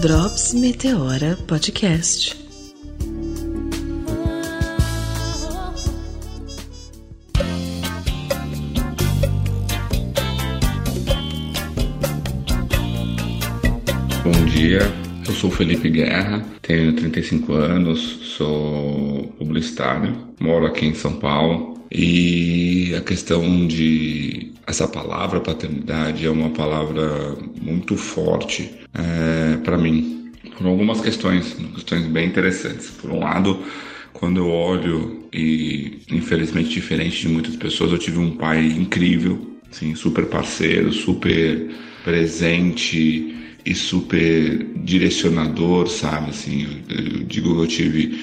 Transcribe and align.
Drops 0.00 0.54
Meteora 0.54 1.36
Podcast. 1.46 2.36
Bom 14.24 14.44
dia, 14.46 14.80
eu 15.26 15.32
sou 15.34 15.50
Felipe 15.50 15.90
Guerra, 15.90 16.44
tenho 16.62 16.92
35 16.94 17.52
anos, 17.54 18.00
sou 18.36 19.34
publicitário, 19.38 20.16
moro 20.38 20.66
aqui 20.66 20.86
em 20.86 20.94
São 20.94 21.14
Paulo 21.14 21.77
e 21.90 22.94
a 22.96 23.00
questão 23.00 23.66
de 23.66 24.52
essa 24.66 24.86
palavra 24.86 25.40
paternidade 25.40 26.26
é 26.26 26.30
uma 26.30 26.50
palavra 26.50 27.36
muito 27.60 27.96
forte 27.96 28.70
é, 28.92 29.56
para 29.58 29.78
mim, 29.78 30.32
por 30.56 30.66
algumas 30.66 31.00
questões, 31.00 31.56
questões 31.74 32.06
bem 32.06 32.26
interessantes. 32.26 32.90
Por 32.90 33.10
um 33.10 33.20
lado, 33.20 33.62
quando 34.12 34.40
eu 34.40 34.48
olho 34.48 35.28
e 35.32 36.02
infelizmente 36.10 36.68
diferente 36.68 37.20
de 37.20 37.28
muitas 37.28 37.56
pessoas, 37.56 37.92
eu 37.92 37.98
tive 37.98 38.18
um 38.18 38.36
pai 38.36 38.66
incrível, 38.66 39.58
assim, 39.70 39.94
super 39.94 40.26
parceiro, 40.26 40.92
super 40.92 41.70
presente 42.04 43.34
e 43.68 43.74
super 43.74 44.66
direcionador, 44.76 45.88
sabe? 45.88 46.30
Assim, 46.30 46.66
eu, 46.88 46.96
eu 46.96 47.24
digo 47.24 47.54
que 47.54 47.60
eu 47.60 47.66
tive 47.66 48.20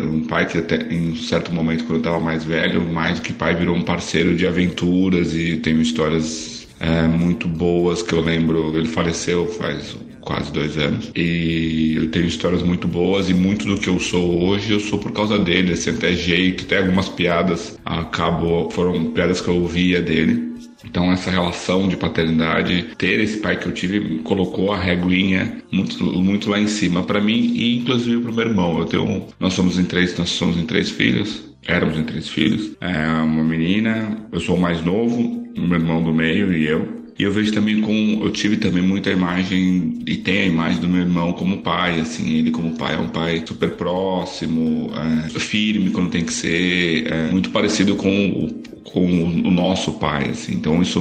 um 0.00 0.24
pai 0.24 0.46
que 0.46 0.56
até 0.56 0.76
em 0.90 1.10
um 1.10 1.16
certo 1.16 1.52
momento 1.52 1.84
quando 1.84 1.96
eu 1.96 1.98
estava 1.98 2.18
mais 2.18 2.42
velho, 2.42 2.80
mais 2.80 3.18
do 3.18 3.22
que 3.22 3.34
pai 3.34 3.54
virou 3.54 3.76
um 3.76 3.82
parceiro 3.82 4.34
de 4.34 4.46
aventuras 4.46 5.34
e 5.34 5.58
tenho 5.58 5.82
histórias 5.82 6.66
é, 6.80 7.06
muito 7.06 7.46
boas 7.46 8.02
que 8.02 8.14
eu 8.14 8.22
lembro. 8.22 8.74
Ele 8.74 8.88
faleceu 8.88 9.46
faz 9.46 9.94
quase 10.22 10.50
dois 10.52 10.78
anos. 10.78 11.10
E 11.14 11.94
eu 11.96 12.10
tenho 12.10 12.26
histórias 12.26 12.62
muito 12.62 12.88
boas 12.88 13.28
e 13.28 13.34
muito 13.34 13.66
do 13.66 13.78
que 13.78 13.88
eu 13.88 14.00
sou 14.00 14.42
hoje 14.42 14.72
eu 14.72 14.80
sou 14.80 14.98
por 14.98 15.12
causa 15.12 15.38
dele, 15.38 15.72
assim, 15.72 15.90
até 15.90 16.14
jeito, 16.14 16.64
até 16.64 16.78
algumas 16.78 17.08
piadas 17.10 17.78
acabou, 17.84 18.70
foram 18.70 19.12
piadas 19.12 19.40
que 19.40 19.48
eu 19.48 19.56
ouvia 19.56 20.00
dele. 20.00 20.48
Então 20.88 21.12
essa 21.12 21.30
relação 21.30 21.88
de 21.88 21.96
paternidade, 21.96 22.88
ter 22.96 23.20
esse 23.20 23.38
pai 23.38 23.58
que 23.58 23.66
eu 23.66 23.72
tive, 23.72 24.18
colocou 24.18 24.72
a 24.72 24.78
reguinha 24.78 25.58
muito, 25.70 26.04
muito 26.04 26.50
lá 26.50 26.58
em 26.58 26.66
cima 26.66 27.02
para 27.02 27.20
mim 27.20 27.52
e 27.54 27.78
inclusive 27.78 28.22
para 28.22 28.30
o 28.30 28.34
meu 28.34 28.46
irmão. 28.46 28.78
Eu 28.78 28.84
tenho, 28.86 29.26
nós 29.38 29.54
somos 29.54 29.78
em 29.78 29.84
três, 29.84 30.16
nós 30.18 30.30
somos 30.30 30.56
em 30.56 30.66
três 30.66 30.90
filhos. 30.90 31.48
Éramos 31.66 31.98
em 31.98 32.04
três 32.04 32.28
filhos. 32.28 32.72
É 32.80 33.06
uma 33.22 33.44
menina, 33.44 34.16
eu 34.32 34.40
sou 34.40 34.56
o 34.56 34.60
mais 34.60 34.82
novo, 34.82 35.46
meu 35.56 35.78
irmão 35.78 36.02
do 36.02 36.12
meio 36.12 36.52
e 36.52 36.66
eu. 36.66 36.98
E 37.18 37.24
eu 37.24 37.32
vejo 37.32 37.52
também 37.52 37.80
com. 37.80 38.20
Eu 38.22 38.30
tive 38.30 38.56
também 38.56 38.82
muita 38.82 39.10
imagem, 39.10 39.98
e 40.06 40.16
tem 40.18 40.42
a 40.42 40.46
imagem 40.46 40.80
do 40.80 40.88
meu 40.88 41.00
irmão 41.00 41.32
como 41.32 41.58
pai, 41.58 41.98
assim. 41.98 42.38
Ele, 42.38 42.52
como 42.52 42.76
pai, 42.76 42.94
é 42.94 42.98
um 42.98 43.08
pai 43.08 43.42
super 43.44 43.70
próximo, 43.70 44.92
é, 44.94 45.28
firme 45.40 45.90
quando 45.90 46.10
tem 46.10 46.24
que 46.24 46.32
ser, 46.32 47.12
é, 47.12 47.30
muito 47.32 47.50
parecido 47.50 47.96
com, 47.96 48.62
com 48.92 49.04
o 49.04 49.50
nosso 49.50 49.92
pai, 49.94 50.30
assim. 50.30 50.54
Então 50.54 50.82
isso 50.82 51.00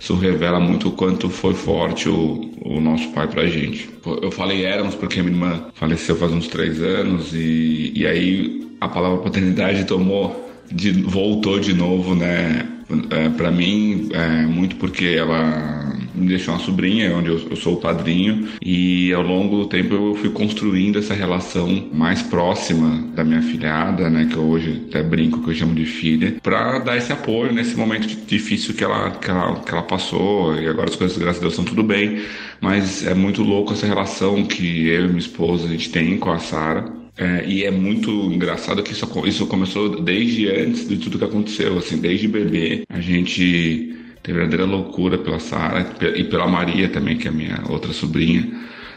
isso 0.00 0.14
revela 0.14 0.60
muito 0.60 0.88
o 0.88 0.92
quanto 0.92 1.28
foi 1.28 1.54
forte 1.54 2.08
o, 2.08 2.50
o 2.62 2.80
nosso 2.80 3.08
pai 3.10 3.26
pra 3.26 3.46
gente. 3.46 3.90
Eu 4.22 4.30
falei 4.30 4.64
éramos 4.64 4.94
porque 4.94 5.20
minha 5.20 5.34
irmã 5.34 5.66
faleceu 5.74 6.14
faz 6.16 6.32
uns 6.32 6.46
três 6.46 6.80
anos 6.80 7.34
e, 7.34 7.92
e 7.94 8.06
aí 8.06 8.68
a 8.80 8.88
palavra 8.88 9.18
paternidade 9.18 9.84
tomou, 9.84 10.48
de, 10.70 10.92
voltou 10.92 11.58
de 11.58 11.74
novo, 11.74 12.14
né? 12.14 12.66
É, 13.10 13.28
para 13.30 13.50
mim, 13.50 14.08
é, 14.12 14.46
muito 14.46 14.76
porque 14.76 15.06
ela 15.06 15.87
me 16.18 16.28
deixou 16.28 16.54
uma 16.54 16.60
sobrinha, 16.60 17.16
onde 17.16 17.28
eu, 17.28 17.40
eu, 17.50 17.56
sou 17.56 17.74
o 17.74 17.80
padrinho, 17.80 18.48
e 18.62 19.12
ao 19.12 19.22
longo 19.22 19.56
do 19.58 19.66
tempo 19.66 19.94
eu 19.94 20.14
fui 20.14 20.30
construindo 20.30 20.98
essa 20.98 21.14
relação 21.14 21.88
mais 21.92 22.22
próxima 22.22 23.06
da 23.14 23.24
minha 23.24 23.42
filhada, 23.42 24.10
né, 24.10 24.28
que 24.30 24.38
hoje 24.38 24.82
até 24.88 25.02
brinco 25.02 25.42
que 25.42 25.50
eu 25.50 25.54
chamo 25.54 25.74
de 25.74 25.84
filha, 25.84 26.36
para 26.42 26.78
dar 26.78 26.96
esse 26.96 27.12
apoio 27.12 27.52
nesse 27.52 27.76
momento 27.76 28.06
difícil 28.26 28.74
que 28.74 28.84
ela, 28.84 29.10
que 29.10 29.30
ela, 29.30 29.60
que 29.60 29.70
ela 29.70 29.82
passou, 29.82 30.60
e 30.60 30.66
agora 30.66 30.88
as 30.88 30.96
coisas, 30.96 31.16
graças 31.16 31.38
a 31.38 31.40
Deus, 31.40 31.52
estão 31.52 31.64
tudo 31.64 31.82
bem, 31.82 32.22
mas 32.60 33.06
é 33.06 33.14
muito 33.14 33.42
louco 33.42 33.72
essa 33.72 33.86
relação 33.86 34.44
que 34.44 34.88
eu 34.88 35.04
e 35.04 35.08
minha 35.08 35.18
esposa 35.18 35.66
a 35.66 35.70
gente 35.70 35.90
tem 35.90 36.16
com 36.18 36.30
a 36.30 36.38
Sara. 36.38 36.98
É, 37.16 37.44
e 37.48 37.64
é 37.64 37.70
muito 37.70 38.10
engraçado 38.32 38.80
que 38.80 38.92
isso, 38.92 39.10
isso 39.26 39.46
começou 39.48 40.00
desde 40.00 40.48
antes 40.48 40.88
de 40.88 40.98
tudo 40.98 41.18
que 41.18 41.24
aconteceu, 41.24 41.76
assim, 41.76 41.98
desde 41.98 42.28
bebê. 42.28 42.84
A 42.88 43.00
gente 43.00 43.92
teve 44.28 44.38
verdadeira 44.40 44.64
loucura 44.66 45.16
pela 45.16 45.40
Sara 45.40 45.86
e 46.14 46.22
pela 46.24 46.46
Maria 46.46 46.88
também, 46.88 47.16
que 47.16 47.26
é 47.26 47.30
a 47.30 47.34
minha 47.34 47.62
outra 47.68 47.92
sobrinha. 47.94 48.46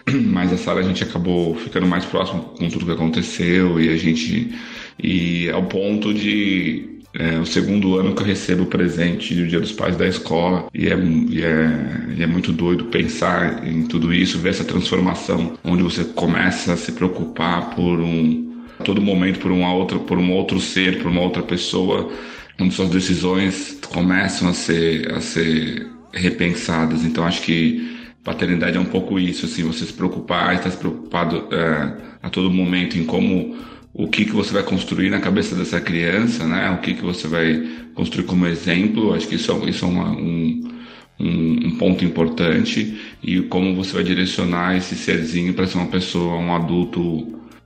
Mas 0.11 0.51
a 0.51 0.57
Sara 0.57 0.81
a 0.81 0.83
gente 0.83 1.03
acabou 1.03 1.55
ficando 1.55 1.87
mais 1.87 2.03
próximo 2.03 2.41
com 2.57 2.67
tudo 2.69 2.85
que 2.85 2.91
aconteceu 2.91 3.79
e 3.79 3.89
a 3.89 3.95
gente 3.95 4.53
e 5.01 5.49
ao 5.49 5.63
ponto 5.63 6.13
de 6.13 6.89
é 7.13 7.37
o 7.39 7.45
segundo 7.45 7.97
ano 7.97 8.15
que 8.15 8.21
eu 8.21 8.25
recebo 8.25 8.63
o 8.63 8.67
presente 8.67 9.35
do 9.35 9.45
Dia 9.45 9.59
dos 9.59 9.73
Pais 9.73 9.97
da 9.97 10.07
escola 10.07 10.67
e 10.73 10.87
é, 10.87 10.97
e 10.97 11.43
é, 11.43 12.15
e 12.17 12.23
é 12.23 12.27
muito 12.27 12.53
doido 12.53 12.85
pensar 12.85 13.67
em 13.67 13.83
tudo 13.83 14.13
isso, 14.13 14.39
ver 14.39 14.49
essa 14.49 14.63
transformação 14.63 15.57
onde 15.61 15.83
você 15.83 16.05
começa 16.05 16.71
a 16.71 16.77
se 16.77 16.93
preocupar 16.93 17.71
por 17.71 17.99
um 17.99 18.49
a 18.79 18.83
todo 18.83 19.01
momento 19.01 19.39
por 19.39 19.51
uma 19.51 19.73
outra 19.73 19.99
por 19.99 20.17
um 20.17 20.31
outro 20.31 20.59
ser, 20.59 21.01
por 21.01 21.11
uma 21.11 21.21
outra 21.21 21.43
pessoa, 21.43 22.09
onde 22.61 22.73
suas 22.73 22.89
decisões 22.89 23.79
começam 23.89 24.49
a 24.49 24.53
ser 24.53 25.11
a 25.11 25.21
ser 25.21 25.87
repensadas. 26.13 27.03
Então 27.03 27.25
acho 27.25 27.41
que 27.41 27.99
paternidade 28.23 28.77
é 28.77 28.79
um 28.79 28.85
pouco 28.85 29.19
isso, 29.19 29.45
assim, 29.45 29.63
você 29.63 29.85
se 29.85 29.93
preocupar, 29.93 30.53
estar 30.55 30.69
preocupado 30.71 31.47
é, 31.51 31.93
a 32.21 32.29
todo 32.29 32.51
momento 32.51 32.97
em 32.97 33.03
como 33.03 33.55
o 33.93 34.07
que, 34.07 34.25
que 34.25 34.31
você 34.31 34.53
vai 34.53 34.63
construir 34.63 35.09
na 35.09 35.19
cabeça 35.19 35.55
dessa 35.55 35.81
criança, 35.81 36.45
né? 36.45 36.69
O 36.71 36.77
que, 36.77 36.93
que 36.93 37.01
você 37.01 37.27
vai 37.27 37.61
construir 37.93 38.25
como 38.25 38.45
exemplo. 38.47 39.13
Acho 39.13 39.27
que 39.27 39.35
isso, 39.35 39.51
é, 39.51 39.69
isso 39.69 39.85
é 39.85 39.87
uma, 39.87 40.11
um, 40.11 40.69
um, 41.19 41.67
um, 41.67 41.77
ponto 41.77 42.05
importante 42.05 42.97
e 43.21 43.41
como 43.43 43.75
você 43.75 43.93
vai 43.93 44.03
direcionar 44.03 44.77
esse 44.77 44.95
serzinho 44.95 45.53
para 45.53 45.67
ser 45.67 45.77
uma 45.77 45.87
pessoa, 45.87 46.37
um 46.37 46.55
adulto, 46.55 47.01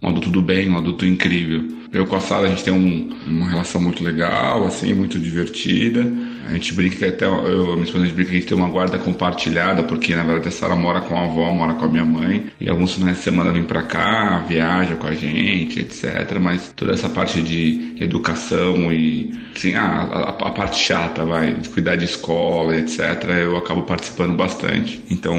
um 0.01 0.07
adulto 0.07 0.29
do 0.29 0.41
bem, 0.41 0.69
um 0.69 0.77
adulto 0.77 1.05
incrível. 1.05 1.63
Eu 1.95 2.05
com 2.05 2.17
a 2.17 2.19
Sara 2.19 2.47
a 2.47 2.49
gente 2.49 2.61
tem 2.61 2.73
um, 2.73 3.09
uma 3.25 3.49
relação 3.49 3.79
muito 3.79 4.03
legal, 4.03 4.67
assim, 4.67 4.93
muito 4.93 5.17
divertida. 5.17 6.05
A 6.45 6.51
gente 6.51 6.73
brinca 6.73 6.97
que 6.97 7.05
até 7.05 7.25
eu, 7.25 7.71
minha 7.71 7.85
esposa 7.85 8.03
a 8.03 8.07
gente 8.07 8.15
brinca 8.15 8.31
que 8.31 8.35
a 8.35 8.39
gente 8.41 8.49
tem 8.49 8.57
uma 8.57 8.67
guarda 8.67 8.99
compartilhada, 8.99 9.81
porque 9.81 10.13
na 10.13 10.25
verdade 10.25 10.49
a 10.49 10.51
Sara 10.51 10.75
mora 10.75 10.99
com 10.99 11.17
a 11.17 11.23
avó, 11.23 11.53
mora 11.53 11.73
com 11.75 11.85
a 11.85 11.87
minha 11.87 12.03
mãe, 12.03 12.47
e 12.59 12.69
alguns 12.69 12.95
finais 12.95 13.15
de 13.15 13.23
semana 13.23 13.53
vem 13.53 13.63
pra 13.63 13.81
cá, 13.81 14.39
viaja 14.39 14.95
com 14.95 15.07
a 15.07 15.13
gente, 15.13 15.79
etc. 15.79 16.37
Mas 16.37 16.73
toda 16.75 16.91
essa 16.91 17.07
parte 17.07 17.41
de 17.41 17.95
educação 17.97 18.91
e 18.91 19.33
assim, 19.55 19.73
a, 19.75 19.85
a, 19.85 20.29
a 20.31 20.51
parte 20.51 20.77
chata, 20.77 21.23
vai, 21.23 21.53
de 21.53 21.69
cuidar 21.69 21.95
de 21.95 22.03
escola, 22.03 22.75
etc., 22.75 23.23
eu 23.41 23.55
acabo 23.55 23.83
participando 23.83 24.35
bastante. 24.35 25.01
Então 25.09 25.37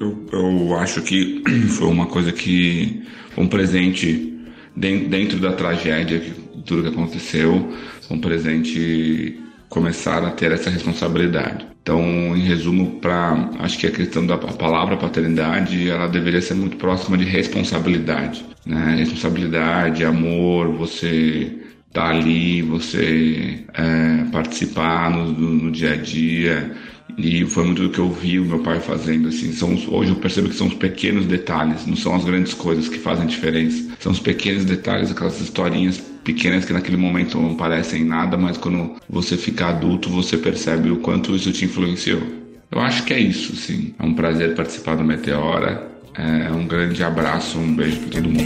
eu, 0.00 0.26
eu 0.32 0.76
acho 0.78 1.02
que 1.02 1.42
foi 1.68 1.88
uma 1.88 2.06
coisa 2.06 2.32
que 2.32 3.02
um 3.36 3.46
presente 3.46 4.32
dentro 4.76 5.38
da 5.38 5.52
tragédia, 5.52 6.20
tudo 6.64 6.82
que 6.82 6.88
aconteceu, 6.88 7.72
um 8.10 8.18
presente 8.18 9.40
começar 9.68 10.24
a 10.24 10.30
ter 10.30 10.52
essa 10.52 10.70
responsabilidade. 10.70 11.66
Então, 11.82 12.00
em 12.36 12.40
resumo, 12.40 12.98
para 13.00 13.50
acho 13.58 13.78
que 13.78 13.86
a 13.86 13.90
questão 13.90 14.26
da 14.26 14.38
palavra 14.38 14.96
paternidade, 14.96 15.90
ela 15.90 16.06
deveria 16.06 16.40
ser 16.40 16.54
muito 16.54 16.76
próxima 16.76 17.18
de 17.18 17.24
responsabilidade, 17.24 18.44
né? 18.64 18.94
Responsabilidade, 18.96 20.04
amor, 20.04 20.68
você 20.68 21.52
estar 21.88 22.08
tá 22.08 22.08
ali, 22.08 22.62
você 22.62 23.64
é, 23.74 24.24
participar 24.32 25.10
no, 25.10 25.26
no, 25.30 25.70
dia 25.70 25.92
a 25.92 25.96
dia, 25.96 26.72
e 27.16 27.44
foi 27.46 27.64
muito 27.64 27.82
do 27.82 27.90
que 27.90 27.98
eu 27.98 28.10
vi 28.10 28.38
o 28.38 28.44
meu 28.44 28.58
pai 28.60 28.80
fazendo, 28.80 29.28
assim. 29.28 29.52
São, 29.52 29.74
hoje 29.88 30.10
eu 30.10 30.16
percebo 30.16 30.48
que 30.48 30.56
são 30.56 30.66
os 30.66 30.74
pequenos 30.74 31.26
detalhes, 31.26 31.86
não 31.86 31.96
são 31.96 32.14
as 32.14 32.24
grandes 32.24 32.54
coisas 32.54 32.88
que 32.88 32.98
fazem 32.98 33.26
diferença. 33.26 33.92
São 34.00 34.12
os 34.12 34.20
pequenos 34.20 34.64
detalhes, 34.64 35.10
aquelas 35.10 35.40
historinhas 35.40 35.98
pequenas 36.24 36.64
que 36.64 36.72
naquele 36.72 36.96
momento 36.96 37.38
não 37.38 37.54
parecem 37.54 38.04
nada, 38.04 38.36
mas 38.36 38.56
quando 38.56 38.96
você 39.08 39.36
fica 39.36 39.66
adulto, 39.66 40.08
você 40.08 40.36
percebe 40.36 40.90
o 40.90 40.96
quanto 40.96 41.36
isso 41.36 41.52
te 41.52 41.66
influenciou. 41.66 42.22
Eu 42.70 42.80
acho 42.80 43.04
que 43.04 43.14
é 43.14 43.20
isso, 43.20 43.54
sim. 43.54 43.94
É 43.98 44.02
um 44.04 44.14
prazer 44.14 44.54
participar 44.54 44.96
do 44.96 45.04
Meteora. 45.04 45.92
É 46.16 46.50
um 46.50 46.66
grande 46.66 47.02
abraço, 47.02 47.58
um 47.58 47.74
beijo 47.74 47.98
para 48.00 48.10
todo 48.10 48.28
mundo. 48.28 48.44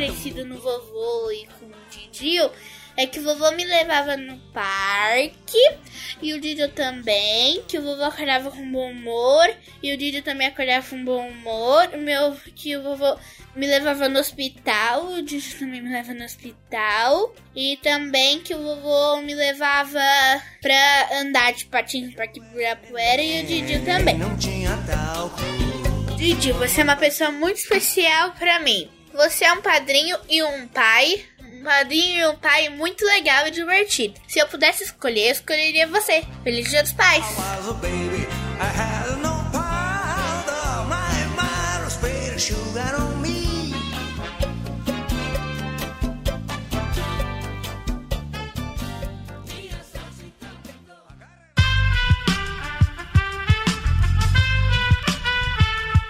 Parecido 0.00 0.46
no 0.46 0.58
vovô 0.58 1.30
e 1.30 1.46
com 1.58 1.66
o 1.66 1.72
Didio 1.90 2.50
é 2.96 3.06
que 3.06 3.20
o 3.20 3.22
vovô 3.22 3.50
me 3.52 3.64
levava 3.64 4.16
no 4.16 4.38
parque 4.50 5.58
e 6.22 6.32
o 6.32 6.40
Didio 6.40 6.70
também, 6.70 7.62
que 7.68 7.78
o 7.78 7.82
vovô 7.82 8.04
acordava 8.04 8.50
com 8.50 8.72
bom 8.72 8.90
humor 8.90 9.46
e 9.82 9.92
o 9.92 9.98
Didio 9.98 10.22
também 10.22 10.46
acordava 10.46 10.88
com 10.88 11.04
bom 11.04 11.28
humor, 11.28 11.90
o 11.92 11.98
meu 11.98 12.34
que 12.56 12.74
o 12.78 12.82
vovô 12.82 13.18
me 13.54 13.66
levava 13.66 14.08
no 14.08 14.18
hospital, 14.18 15.06
o 15.06 15.22
Didio 15.22 15.58
também 15.58 15.82
me 15.82 15.90
leva 15.90 16.14
no 16.14 16.24
hospital 16.24 17.34
e 17.54 17.78
também 17.82 18.40
que 18.40 18.54
o 18.54 18.62
vovô 18.62 19.20
me 19.20 19.34
levava 19.34 20.00
pra 20.62 21.20
andar 21.20 21.52
de 21.52 21.66
patins 21.66 22.08
no 22.08 22.16
Parque 22.16 22.40
Ibirapuera 22.40 23.20
e 23.20 23.42
o 23.42 23.46
Didio 23.46 23.84
também. 23.84 24.16
Não 24.16 24.34
tinha 24.38 24.78
talco. 24.86 25.40
Didi, 26.16 26.52
você 26.52 26.80
é 26.80 26.84
uma 26.84 26.96
pessoa 26.96 27.30
muito 27.30 27.58
especial 27.58 28.32
pra 28.32 28.58
mim. 28.60 28.90
Você 29.12 29.44
é 29.44 29.52
um 29.52 29.60
padrinho 29.60 30.16
e 30.28 30.42
um 30.42 30.68
pai. 30.68 31.24
Um 31.52 31.64
padrinho 31.64 32.20
e 32.20 32.26
um 32.28 32.36
pai 32.36 32.68
muito 32.70 33.04
legal 33.04 33.46
e 33.46 33.50
divertido. 33.50 34.14
Se 34.28 34.38
eu 34.38 34.46
pudesse 34.46 34.84
escolher, 34.84 35.26
eu 35.26 35.32
escolheria 35.32 35.86
você. 35.86 36.24
Feliz 36.42 36.70
Dia 36.70 36.82
dos 36.82 36.92
Pais. 36.92 37.24
sugar 42.40 42.94
on 42.98 43.20
me. 43.20 43.39